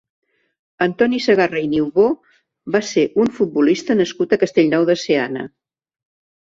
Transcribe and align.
Antoni 0.85 1.19
Segarra 1.25 1.61
i 1.65 1.69
Niubó 1.73 2.07
va 2.77 2.83
ser 2.93 3.05
un 3.27 3.31
futbolista 3.37 3.99
nascut 4.03 4.37
a 4.37 4.43
Castellnou 4.47 4.91
de 4.93 4.99
Seana. 5.07 5.49